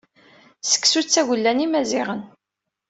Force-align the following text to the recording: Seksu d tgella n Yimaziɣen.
Seksu 0.61 0.99
d 1.03 1.05
tgella 1.05 1.51
n 1.53 1.63
Yimaziɣen. 1.63 2.21